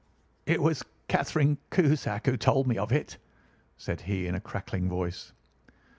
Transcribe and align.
"It 0.47 0.63
was 0.63 0.81
Catherine 1.07 1.59
Cusack 1.69 2.25
who 2.25 2.35
told 2.35 2.65
me 2.65 2.75
of 2.75 2.91
it," 2.91 3.19
said 3.77 4.01
he 4.01 4.25
in 4.25 4.33
a 4.33 4.41
crackling 4.41 4.89
voice. 4.89 5.31